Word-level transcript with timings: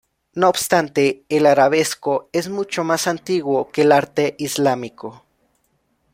No 0.33 0.49
obstante, 0.49 1.25
el 1.29 1.45
arabesco 1.45 2.27
es 2.33 2.49
mucho 2.49 2.83
más 2.83 3.05
antiguo 3.05 3.69
que 3.69 3.83
el 3.83 3.91
arte 3.91 4.33
islámico. 4.39 5.23